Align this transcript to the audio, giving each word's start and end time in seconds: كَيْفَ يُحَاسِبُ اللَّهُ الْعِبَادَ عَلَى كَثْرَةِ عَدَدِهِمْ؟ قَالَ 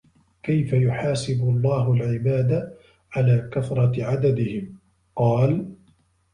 كَيْفَ 0.43 0.73
يُحَاسِبُ 0.73 1.43
اللَّهُ 1.43 1.93
الْعِبَادَ 1.93 2.77
عَلَى 3.11 3.49
كَثْرَةِ 3.55 4.03
عَدَدِهِمْ؟ 4.03 4.77
قَالَ 5.15 5.75